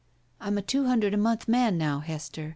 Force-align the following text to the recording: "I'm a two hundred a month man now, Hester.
"I'm 0.39 0.57
a 0.57 0.63
two 0.63 0.87
hundred 0.87 1.13
a 1.13 1.17
month 1.17 1.47
man 1.47 1.77
now, 1.77 1.99
Hester. 1.99 2.49